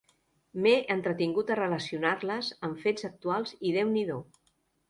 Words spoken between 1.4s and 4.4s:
a relacionar-les amb fets actuals i déu n'hi do.